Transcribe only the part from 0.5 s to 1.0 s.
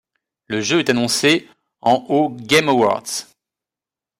jeu est